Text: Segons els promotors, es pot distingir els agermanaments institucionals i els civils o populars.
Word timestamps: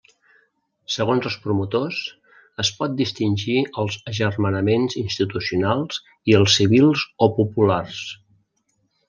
Segons 0.93 1.25
els 1.29 1.35
promotors, 1.43 1.99
es 2.63 2.71
pot 2.79 2.95
distingir 3.01 3.57
els 3.83 3.99
agermanaments 4.13 4.97
institucionals 5.03 6.01
i 6.33 6.37
els 6.41 6.57
civils 6.63 7.07
o 7.27 7.31
populars. 7.39 8.03